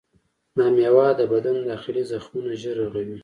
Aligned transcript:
دا 0.57 0.65
میوه 0.75 1.07
د 1.19 1.21
بدن 1.31 1.57
داخلي 1.69 2.03
زخمونه 2.11 2.51
ژر 2.61 2.75
رغوي. 2.81 3.17